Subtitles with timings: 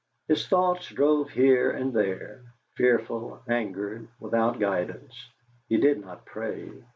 [0.27, 2.41] His thoughts drove here and there,
[2.75, 5.13] fearful, angered, without guidance;
[5.69, 6.81] he did not pray.